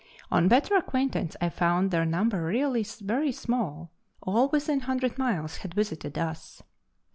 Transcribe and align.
On 0.31 0.47
better 0.47 0.75
acquaintance 0.75 1.35
I 1.39 1.49
found 1.49 1.91
their 1.91 2.05
num 2.07 2.29
ber 2.29 2.43
really 2.43 2.83
very 3.01 3.31
small. 3.31 3.91
All 4.23 4.49
within 4.49 4.79
100 4.79 5.19
miles 5.19 5.57
had 5.57 5.75
visited 5.75 6.17
us. 6.17 6.63